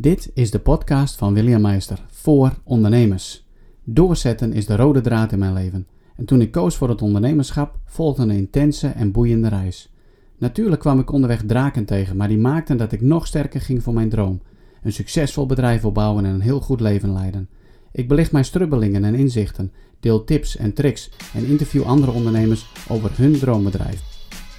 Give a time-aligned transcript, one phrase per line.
[0.00, 3.46] Dit is de podcast van William Meister voor ondernemers.
[3.84, 5.86] Doorzetten is de rode draad in mijn leven.
[6.16, 9.92] En toen ik koos voor het ondernemerschap, volgde een intense en boeiende reis.
[10.38, 13.94] Natuurlijk kwam ik onderweg draken tegen, maar die maakten dat ik nog sterker ging voor
[13.94, 14.40] mijn droom.
[14.82, 17.48] Een succesvol bedrijf opbouwen en een heel goed leven leiden.
[17.92, 23.10] Ik belicht mijn strubbelingen en inzichten, deel tips en tricks en interview andere ondernemers over
[23.14, 24.02] hun droombedrijf.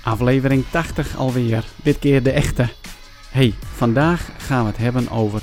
[0.03, 2.80] Aflevering 80 alweer, dit keer de echte.
[3.32, 5.41] Hey, vandaag gaan we het hebben over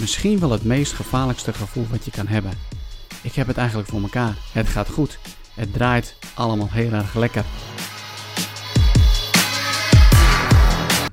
[0.00, 2.50] misschien wel het meest gevaarlijkste gevoel wat je kan hebben.
[3.22, 4.36] Ik heb het eigenlijk voor elkaar.
[4.52, 5.18] Het gaat goed.
[5.54, 7.44] Het draait allemaal heel erg lekker.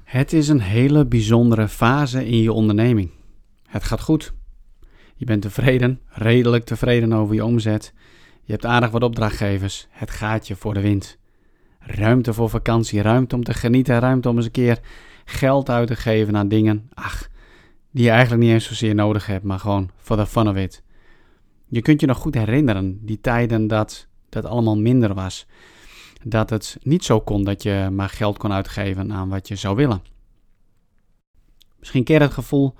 [0.03, 3.11] Het is een hele bijzondere fase in je onderneming.
[3.67, 4.33] Het gaat goed.
[5.15, 7.93] Je bent tevreden, redelijk tevreden over je omzet.
[8.43, 9.87] Je hebt aardig wat opdrachtgevers.
[9.89, 11.17] Het gaat je voor de wind.
[11.79, 14.79] Ruimte voor vakantie, ruimte om te genieten, ruimte om eens een keer
[15.25, 17.29] geld uit te geven aan dingen, ach,
[17.91, 20.83] die je eigenlijk niet eens zozeer nodig hebt, maar gewoon for the fun of it.
[21.67, 25.47] Je kunt je nog goed herinneren, die tijden dat dat allemaal minder was.
[26.23, 29.75] Dat het niet zo kon dat je maar geld kon uitgeven aan wat je zou
[29.75, 30.01] willen.
[31.79, 32.75] Misschien ken het gevoel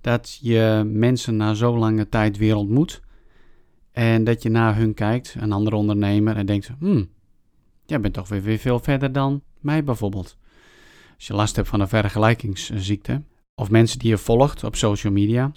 [0.00, 3.00] dat je mensen na zo lange tijd weer ontmoet.
[3.92, 7.08] En dat je naar hun kijkt, een andere ondernemer, en denkt: Hmm,
[7.86, 10.36] jij bent toch weer veel verder dan mij bijvoorbeeld.
[11.18, 13.22] Als je last hebt van een vergelijkingsziekte,
[13.54, 15.52] of mensen die je volgt op social media,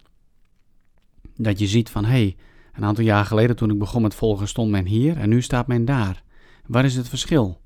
[1.36, 2.36] dat je ziet van hé, hey,
[2.74, 5.68] een aantal jaar geleden toen ik begon met volgen stond men hier en nu staat
[5.68, 6.24] men daar.
[6.66, 7.62] Waar is het verschil?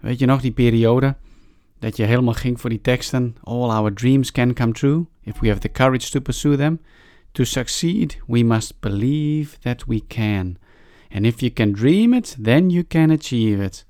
[0.00, 1.16] Weet je nog die periode
[1.78, 3.36] dat je helemaal ging voor die teksten?
[3.42, 6.80] All our dreams can come true if we have the courage to pursue them.
[7.32, 10.56] To succeed, we must believe that we can.
[11.10, 13.86] And if you can dream it, then you can achieve it.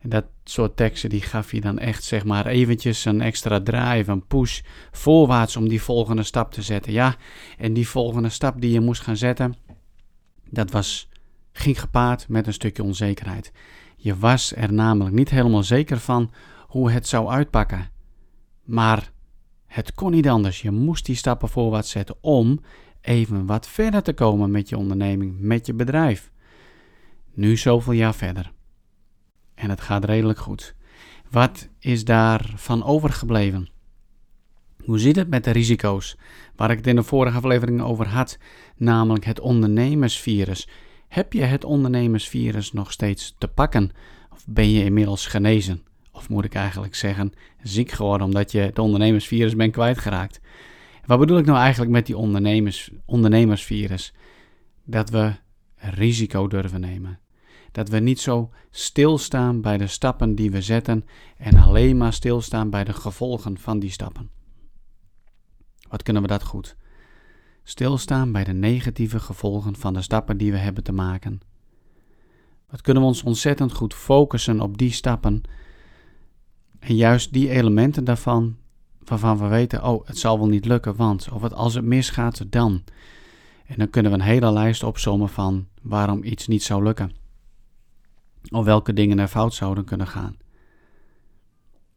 [0.00, 4.10] En dat soort teksten die gaf je dan echt zeg maar eventjes een extra drive,
[4.10, 6.92] een push voorwaarts om die volgende stap te zetten.
[6.92, 7.16] Ja,
[7.58, 9.54] en die volgende stap die je moest gaan zetten,
[10.50, 11.08] dat was,
[11.52, 13.52] ging gepaard met een stukje onzekerheid.
[13.96, 16.30] Je was er namelijk niet helemaal zeker van
[16.66, 17.90] hoe het zou uitpakken.
[18.64, 19.10] Maar
[19.66, 20.62] het kon niet anders.
[20.62, 22.60] Je moest die stappen voorwaarts zetten om
[23.00, 26.30] even wat verder te komen met je onderneming, met je bedrijf.
[27.34, 28.52] Nu zoveel jaar verder
[29.62, 30.74] en het gaat redelijk goed.
[31.30, 33.68] Wat is daarvan overgebleven?
[34.84, 36.16] Hoe zit het met de risico's?
[36.56, 38.38] Waar ik het in de vorige aflevering over had,
[38.76, 40.68] namelijk het ondernemersvirus.
[41.08, 43.90] Heb je het ondernemersvirus nog steeds te pakken?
[44.30, 45.82] Of ben je inmiddels genezen?
[46.12, 50.40] Of moet ik eigenlijk zeggen, ziek geworden omdat je het ondernemersvirus bent kwijtgeraakt?
[51.06, 54.12] Wat bedoel ik nou eigenlijk met die ondernemers, ondernemersvirus?
[54.84, 55.32] Dat we
[55.76, 57.21] risico durven nemen.
[57.72, 61.04] Dat we niet zo stilstaan bij de stappen die we zetten
[61.36, 64.30] en alleen maar stilstaan bij de gevolgen van die stappen.
[65.88, 66.76] Wat kunnen we dat goed?
[67.62, 71.40] Stilstaan bij de negatieve gevolgen van de stappen die we hebben te maken.
[72.70, 75.42] Wat kunnen we ons ontzettend goed focussen op die stappen
[76.78, 78.56] en juist die elementen daarvan
[79.04, 82.52] waarvan we weten, oh, het zal wel niet lukken, want, of het, als het misgaat,
[82.52, 82.82] dan.
[83.66, 87.21] En dan kunnen we een hele lijst opzommen van waarom iets niet zou lukken
[88.50, 90.36] of welke dingen er fout zouden kunnen gaan.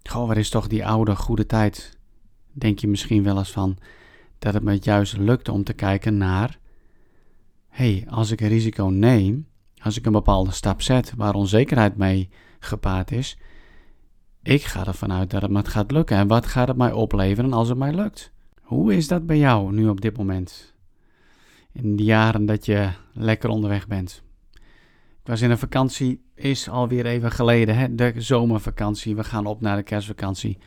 [0.04, 1.98] Goh, waar is toch die oude goede tijd?
[2.52, 3.78] Denk je misschien wel eens van
[4.40, 6.60] dat het me juist lukte om te kijken naar:
[7.68, 9.48] hey, als ik een risico neem,
[9.82, 12.30] als ik een bepaalde stap zet waar onzekerheid mee
[12.60, 13.38] gepaard is,
[14.44, 16.18] ik ga ervan uit dat het me gaat lukken.
[16.18, 18.32] En wat gaat het mij opleveren als het mij lukt?
[18.62, 20.74] Hoe is dat bij jou nu op dit moment?
[21.72, 24.24] In de jaren dat je lekker onderweg bent.
[25.26, 29.16] Was in een vakantie, is alweer even geleden, hè, de zomervakantie.
[29.16, 30.58] We gaan op naar de kerstvakantie.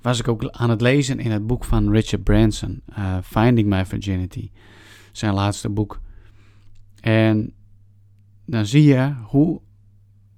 [0.00, 3.86] Was ik ook aan het lezen in het boek van Richard Branson, uh, Finding My
[3.86, 4.50] Virginity.
[5.12, 6.00] Zijn laatste boek.
[7.00, 7.52] En
[8.46, 9.60] dan zie je hoe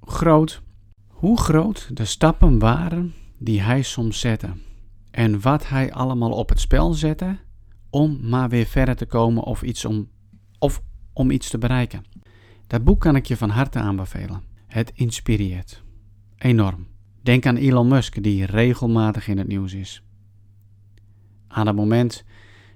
[0.01, 0.63] groot,
[1.09, 4.51] hoe groot de stappen waren die hij soms zette.
[5.11, 7.39] En wat hij allemaal op het spel zette
[7.91, 10.09] om maar weer verder te komen of iets om,
[10.59, 10.83] of
[11.13, 12.05] om iets te bereiken.
[12.73, 14.43] Dat boek kan ik je van harte aanbevelen.
[14.67, 15.83] Het inspireert.
[16.37, 16.87] Enorm.
[17.23, 20.03] Denk aan Elon Musk, die regelmatig in het nieuws is.
[21.49, 22.25] Aan het moment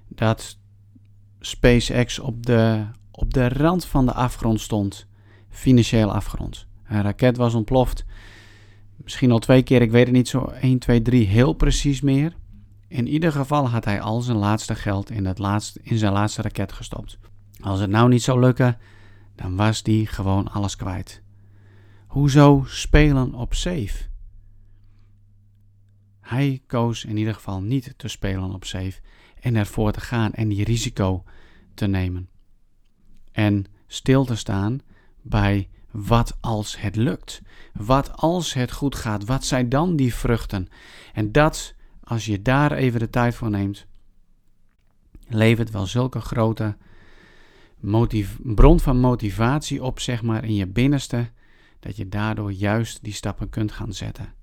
[0.07, 0.57] dat
[1.39, 5.07] SpaceX op de, op de rand van de afgrond stond,
[5.49, 6.67] financieel afgrond.
[6.87, 8.05] Een raket was ontploft.
[8.95, 12.35] Misschien al twee keer, ik weet het niet zo 1, 2, 3 heel precies meer.
[12.87, 16.41] In ieder geval had hij al zijn laatste geld in, het laatste, in zijn laatste
[16.41, 17.17] raket gestopt.
[17.59, 18.77] Als het nou niet zou lukken,
[19.37, 21.21] dan was die gewoon alles kwijt.
[22.07, 24.05] Hoezo spelen op safe?
[26.19, 28.99] Hij koos in ieder geval niet te spelen op safe
[29.39, 31.23] en ervoor te gaan en die risico
[31.73, 32.29] te nemen.
[33.31, 34.81] En stil te staan
[35.21, 37.41] bij wat als het lukt.
[37.73, 39.25] Wat als het goed gaat?
[39.25, 40.67] Wat zijn dan die vruchten?
[41.13, 43.85] En dat, als je daar even de tijd voor neemt,
[45.27, 46.77] levert wel zulke grote
[48.43, 51.29] bron van motivatie op, zeg maar, in je binnenste,
[51.79, 54.33] dat je daardoor juist die stappen kunt gaan zetten.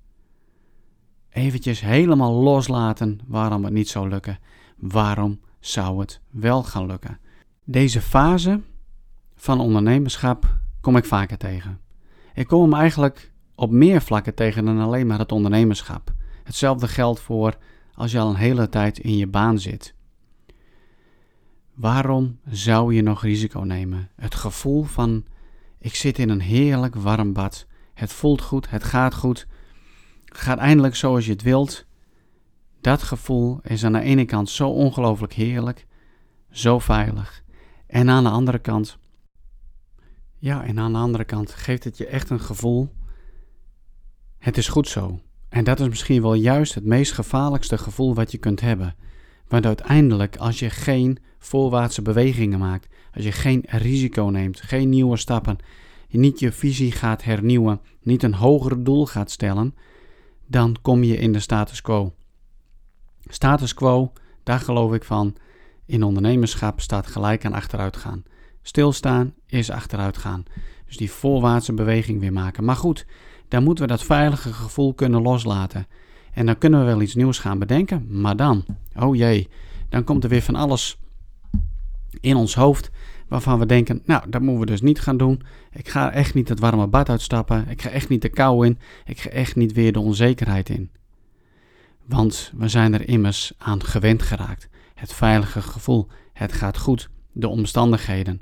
[1.29, 4.39] Eventjes helemaal loslaten waarom het niet zou lukken.
[4.77, 7.19] Waarom zou het wel gaan lukken?
[7.63, 8.61] Deze fase
[9.35, 11.79] van ondernemerschap kom ik vaker tegen.
[12.33, 16.13] Ik kom hem eigenlijk op meer vlakken tegen dan alleen maar het ondernemerschap.
[16.43, 17.57] Hetzelfde geldt voor
[17.93, 19.94] als je al een hele tijd in je baan zit.
[21.75, 24.09] Waarom zou je nog risico nemen?
[24.15, 25.25] Het gevoel van
[25.77, 27.67] ik zit in een heerlijk warm bad.
[27.93, 29.47] Het voelt goed, het gaat goed.
[30.25, 31.85] Het gaat eindelijk zoals je het wilt.
[32.81, 35.85] Dat gevoel is aan de ene kant zo ongelooflijk heerlijk,
[36.51, 37.43] zo veilig.
[37.87, 38.97] En aan de andere kant,
[40.37, 42.93] ja, en aan de andere kant geeft het je echt een gevoel.
[44.37, 45.19] Het is goed zo.
[45.49, 48.95] En dat is misschien wel juist het meest gevaarlijkste gevoel wat je kunt hebben.
[49.47, 55.17] Want uiteindelijk, als je geen voorwaartse bewegingen maakt, als je geen risico neemt, geen nieuwe
[55.17, 55.57] stappen,
[56.09, 59.75] niet je visie gaat hernieuwen, niet een hoger doel gaat stellen,
[60.47, 62.13] dan kom je in de status quo.
[63.19, 64.13] Status quo,
[64.43, 65.35] daar geloof ik van,
[65.85, 68.23] in ondernemerschap staat gelijk aan achteruit gaan.
[68.61, 70.43] Stilstaan is achteruit gaan.
[70.85, 72.63] Dus die voorwaartse beweging weer maken.
[72.63, 73.05] Maar goed,
[73.47, 75.87] dan moeten we dat veilige gevoel kunnen loslaten.
[76.35, 78.21] En dan kunnen we wel iets nieuws gaan bedenken.
[78.21, 78.65] Maar dan,
[78.95, 79.49] oh jee,
[79.89, 80.99] dan komt er weer van alles
[82.19, 82.91] in ons hoofd
[83.27, 85.41] waarvan we denken, nou, dat moeten we dus niet gaan doen.
[85.71, 87.69] Ik ga echt niet het warme bad uitstappen.
[87.69, 88.79] Ik ga echt niet de kou in.
[89.05, 90.89] Ik ga echt niet weer de onzekerheid in.
[92.05, 94.69] Want we zijn er immers aan gewend geraakt.
[94.93, 98.41] Het veilige gevoel, het gaat goed, de omstandigheden.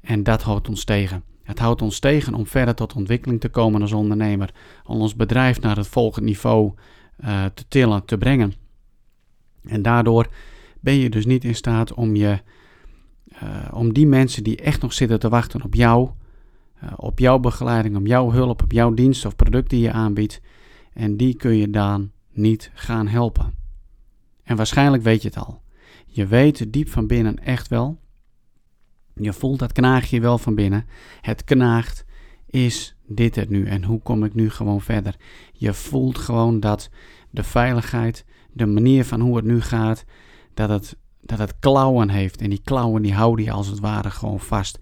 [0.00, 1.22] En dat houdt ons tegen.
[1.42, 4.54] Het houdt ons tegen om verder tot ontwikkeling te komen als ondernemer.
[4.84, 6.72] Om ons bedrijf naar het volgende niveau
[7.24, 8.52] uh, te tillen, te brengen.
[9.62, 10.28] En daardoor
[10.80, 12.40] ben je dus niet in staat om, je,
[13.42, 16.10] uh, om die mensen die echt nog zitten te wachten op jou,
[16.84, 20.40] uh, op jouw begeleiding, op jouw hulp, op jouw dienst of product die je aanbiedt,
[20.92, 23.54] en die kun je dan niet gaan helpen.
[24.42, 25.62] En waarschijnlijk weet je het al.
[26.06, 27.98] Je weet diep van binnen echt wel
[29.14, 30.86] je voelt dat knaagje wel van binnen.
[31.20, 32.04] Het knaagt.
[32.46, 33.66] Is dit het nu?
[33.66, 35.16] En hoe kom ik nu gewoon verder?
[35.52, 36.90] Je voelt gewoon dat
[37.30, 40.04] de veiligheid, de manier van hoe het nu gaat,
[40.54, 42.40] dat het, dat het klauwen heeft.
[42.40, 44.78] En die klauwen die houden je als het ware gewoon vast.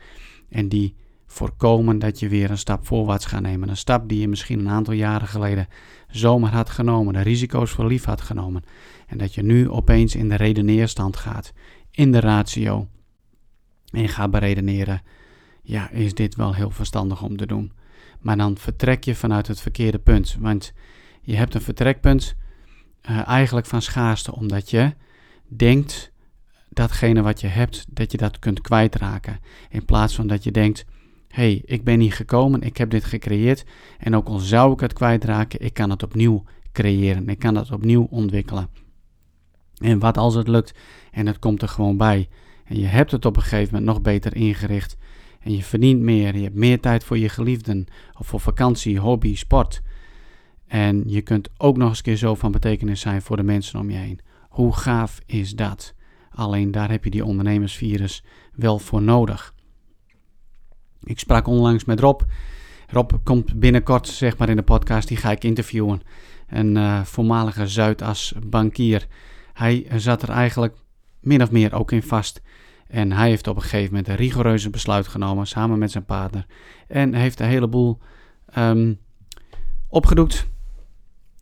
[0.48, 0.94] En die
[1.26, 3.68] voorkomen dat je weer een stap voorwaarts gaat nemen.
[3.68, 5.68] Een stap die je misschien een aantal jaren geleden
[6.08, 8.62] zomaar had genomen, de risico's voor lief had genomen.
[9.06, 11.52] En dat je nu opeens in de redeneerstand gaat,
[11.90, 12.88] in de ratio.
[13.90, 15.02] En gaat beredeneren,
[15.62, 17.72] ja, is dit wel heel verstandig om te doen?
[18.20, 20.36] Maar dan vertrek je vanuit het verkeerde punt.
[20.40, 20.72] Want
[21.20, 22.34] je hebt een vertrekpunt
[23.10, 24.94] uh, eigenlijk van schaarste, omdat je
[25.46, 26.12] denkt
[26.68, 29.40] datgene wat je hebt, dat je dat kunt kwijtraken.
[29.70, 30.84] In plaats van dat je denkt,
[31.28, 33.64] hey, ik ben hier gekomen, ik heb dit gecreëerd
[33.98, 37.70] en ook al zou ik het kwijtraken, ik kan het opnieuw creëren, ik kan het
[37.70, 38.68] opnieuw ontwikkelen.
[39.78, 40.74] En wat als het lukt
[41.10, 42.28] en het komt er gewoon bij,
[42.64, 44.96] en je hebt het op een gegeven moment nog beter ingericht.
[45.40, 46.36] En je verdient meer.
[46.36, 47.86] Je hebt meer tijd voor je geliefden.
[48.18, 49.82] Of voor vakantie, hobby, sport.
[50.66, 53.90] En je kunt ook nog eens keer zo van betekenis zijn voor de mensen om
[53.90, 54.20] je heen.
[54.48, 55.94] Hoe gaaf is dat?
[56.30, 59.54] Alleen daar heb je die ondernemersvirus wel voor nodig.
[61.02, 62.20] Ik sprak onlangs met Rob.
[62.88, 66.00] Rob komt binnenkort zeg maar in de podcast, die ga ik interviewen.
[66.48, 69.06] Een uh, voormalige Zuidas bankier.
[69.52, 70.76] Hij zat er eigenlijk
[71.20, 72.40] min of meer ook in vast.
[72.88, 76.46] En hij heeft op een gegeven moment een rigoureuze besluit genomen samen met zijn partner.
[76.86, 77.98] En heeft een heleboel
[78.58, 78.98] um,
[79.88, 80.46] opgedoekt.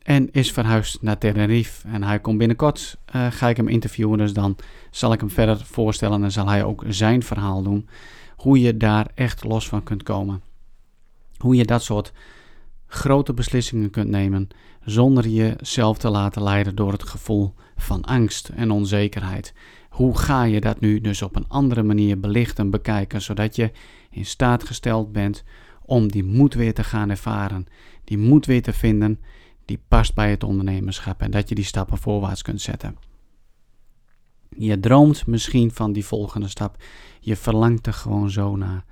[0.01, 1.87] En is verhuisd naar Tenerife.
[1.87, 4.17] En hij komt binnenkort, uh, ga ik hem interviewen.
[4.17, 4.55] Dus dan
[4.91, 7.89] zal ik hem verder voorstellen en zal hij ook zijn verhaal doen.
[8.35, 10.41] Hoe je daar echt los van kunt komen.
[11.37, 12.13] Hoe je dat soort
[12.87, 14.47] grote beslissingen kunt nemen
[14.81, 19.53] zonder jezelf te laten leiden door het gevoel van angst en onzekerheid.
[19.89, 23.71] Hoe ga je dat nu dus op een andere manier belichten, bekijken, zodat je
[24.09, 25.43] in staat gesteld bent
[25.81, 27.65] om die moed weer te gaan ervaren,
[28.03, 29.19] die moed weer te vinden
[29.65, 32.97] die past bij het ondernemerschap en dat je die stappen voorwaarts kunt zetten.
[34.49, 36.83] Je droomt misschien van die volgende stap,
[37.19, 38.85] je verlangt er gewoon zo naar.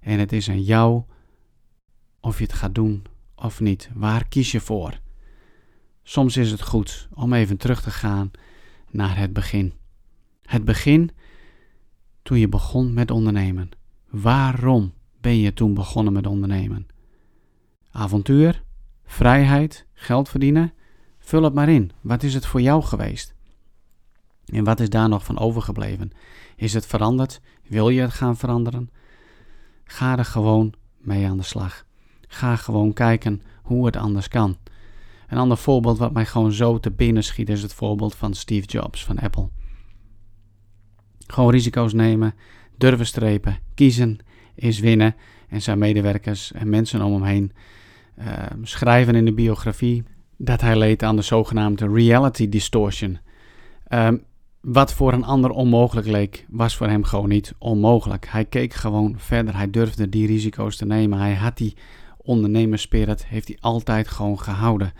[0.00, 1.02] En het is aan jou
[2.20, 3.02] of je het gaat doen
[3.40, 3.90] of niet.
[3.94, 5.00] Waar kies je voor?
[6.02, 8.30] Soms is het goed om even terug te gaan
[8.90, 9.72] naar het begin.
[10.42, 11.10] Het begin
[12.22, 13.70] toen je begon met ondernemen.
[14.10, 16.86] Waarom ben je toen begonnen met ondernemen?
[17.90, 18.62] Avontuur,
[19.04, 20.72] vrijheid, geld verdienen?
[21.18, 21.90] Vul het maar in.
[22.00, 23.34] Wat is het voor jou geweest?
[24.44, 26.10] En wat is daar nog van overgebleven?
[26.56, 27.40] Is het veranderd?
[27.66, 28.90] Wil je het gaan veranderen?
[29.84, 31.86] Ga er gewoon mee aan de slag.
[32.28, 34.56] Ga gewoon kijken hoe het anders kan.
[35.28, 38.66] Een ander voorbeeld wat mij gewoon zo te binnen schiet is het voorbeeld van Steve
[38.66, 39.48] Jobs van Apple.
[41.26, 42.34] Gewoon risico's nemen,
[42.76, 44.18] durven strepen, kiezen
[44.54, 45.14] is winnen.
[45.48, 47.52] En zijn medewerkers en mensen om hem heen
[48.18, 48.26] uh,
[48.62, 50.04] schrijven in de biografie
[50.36, 53.18] dat hij leed aan de zogenaamde reality distortion.
[53.88, 54.22] Um,
[54.60, 58.26] wat voor een ander onmogelijk leek, was voor hem gewoon niet onmogelijk.
[58.28, 59.56] Hij keek gewoon verder.
[59.56, 61.18] Hij durfde die risico's te nemen.
[61.18, 61.76] Hij had die
[62.28, 64.92] ondernemerspirit, heeft hij altijd gewoon gehouden.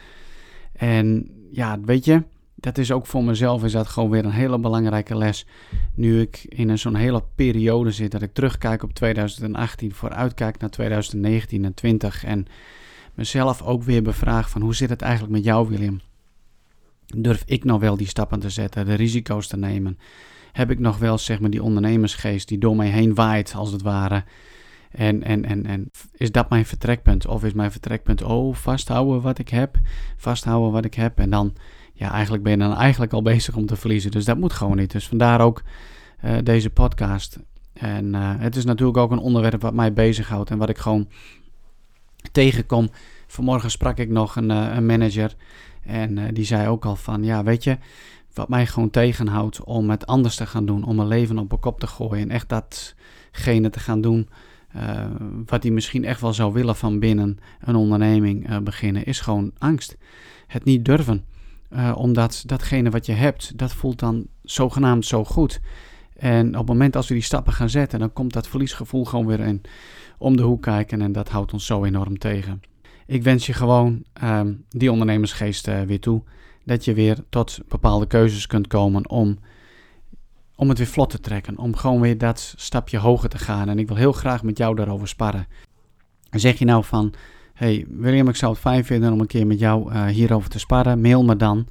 [0.73, 2.23] En ja, weet je,
[2.55, 5.47] dat is ook voor mezelf is dat gewoon weer een hele belangrijke les.
[5.95, 11.65] Nu ik in zo'n hele periode zit, dat ik terugkijk op 2018, vooruitkijk naar 2019
[11.65, 12.47] en 20 en
[13.15, 16.01] mezelf ook weer bevraag van hoe zit het eigenlijk met jou, William?
[17.07, 19.99] Durf ik nog wel die stappen te zetten, de risico's te nemen?
[20.53, 23.83] Heb ik nog wel zeg maar die ondernemersgeest die door mij heen waait, als het
[23.83, 24.25] ware?
[24.91, 27.27] En, en, en, en is dat mijn vertrekpunt?
[27.27, 29.77] Of is mijn vertrekpunt, oh, vasthouden wat ik heb,
[30.17, 31.19] vasthouden wat ik heb.
[31.19, 31.55] En dan,
[31.93, 34.11] ja, eigenlijk ben je dan eigenlijk al bezig om te verliezen.
[34.11, 34.93] Dus dat moet gewoon niet.
[34.93, 35.63] Dus vandaar ook
[36.25, 37.39] uh, deze podcast.
[37.73, 41.09] En uh, het is natuurlijk ook een onderwerp wat mij bezighoudt en wat ik gewoon
[42.33, 42.89] tegenkom.
[43.27, 45.35] Vanmorgen sprak ik nog een, uh, een manager
[45.83, 47.79] en die zei ook al van, ja, weet je,
[48.35, 51.61] wat mij gewoon tegenhoudt om het anders te gaan doen, om mijn leven op een
[51.61, 54.29] kop te gooien en echt datgene te gaan doen
[54.77, 55.05] uh,
[55.47, 59.53] wat hij misschien echt wel zou willen van binnen een onderneming uh, beginnen, is gewoon
[59.59, 59.97] angst.
[60.47, 61.25] Het niet durven.
[61.71, 65.61] Uh, omdat datgene wat je hebt, dat voelt dan zogenaamd zo goed.
[66.17, 69.27] En op het moment als we die stappen gaan zetten, dan komt dat verliesgevoel gewoon
[69.27, 69.63] weer in
[70.19, 72.61] om de hoek kijken en dat houdt ons zo enorm tegen.
[73.07, 76.23] Ik wens je gewoon ehm, die ondernemersgeest weer toe.
[76.65, 79.39] Dat je weer tot bepaalde keuzes kunt komen om
[80.59, 81.59] om het weer vlot te trekken.
[81.59, 83.69] Om gewoon weer dat stapje hoger te gaan.
[83.69, 85.47] En ik wil heel graag met jou daarover sparren.
[86.31, 87.15] Zeg je nou van,
[87.55, 90.59] hey William, ik zou het fijn vinden om een keer met jou uh, hierover te
[90.59, 91.01] sparren.
[91.01, 91.67] Mail me dan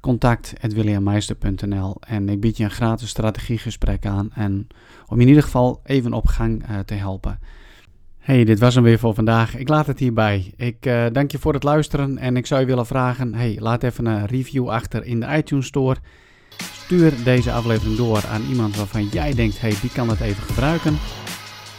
[0.00, 4.30] contact.williammeister.nl en ik bied je een gratis strategiegesprek aan.
[4.34, 4.66] En
[5.06, 7.38] om je in ieder geval even op gang uh, te helpen.
[8.18, 9.56] Hey, dit was hem weer voor vandaag.
[9.56, 10.52] Ik laat het hierbij.
[10.56, 13.82] Ik uh, dank je voor het luisteren en ik zou je willen vragen: hey, laat
[13.82, 15.96] even een review achter in de iTunes Store.
[16.86, 20.98] Stuur deze aflevering door aan iemand waarvan jij denkt, hey, die kan het even gebruiken.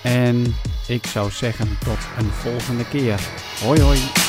[0.04, 0.56] En
[0.88, 3.20] ik zou zeggen tot een volgende keer.
[3.64, 4.27] Hoi hoi.